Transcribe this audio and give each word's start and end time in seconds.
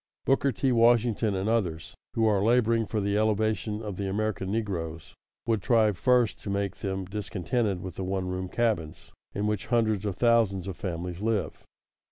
Booker 0.25 0.51
T. 0.51 0.71
Washington, 0.71 1.35
and 1.35 1.47
others 1.47 1.93
who 2.15 2.25
are 2.25 2.43
laboring 2.43 2.87
for 2.87 2.99
the 2.99 3.15
elevation 3.15 3.83
of 3.83 3.97
the 3.97 4.09
American 4.09 4.51
negroes, 4.51 5.13
would 5.45 5.61
try 5.61 5.91
first 5.91 6.41
to 6.41 6.49
make 6.49 6.77
them 6.77 7.05
discontented 7.05 7.83
with 7.83 7.97
the 7.97 8.03
one 8.03 8.27
room 8.27 8.49
cabins, 8.49 9.11
in 9.35 9.45
which 9.45 9.67
hundreds 9.67 10.03
of 10.03 10.15
thousands 10.15 10.67
of 10.67 10.75
families 10.75 11.21
live. 11.21 11.63